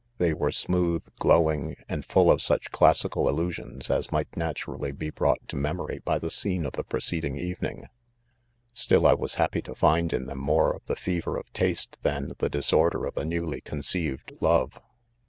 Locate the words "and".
1.87-2.03